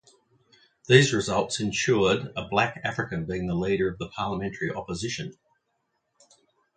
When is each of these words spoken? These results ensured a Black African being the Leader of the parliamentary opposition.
These 0.87 1.13
results 1.13 1.59
ensured 1.59 2.33
a 2.35 2.47
Black 2.47 2.81
African 2.83 3.25
being 3.25 3.45
the 3.45 3.53
Leader 3.53 3.87
of 3.87 3.99
the 3.99 4.09
parliamentary 4.09 4.71
opposition. 4.73 5.37